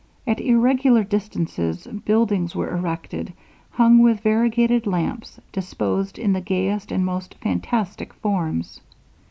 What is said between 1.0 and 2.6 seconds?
distances buildings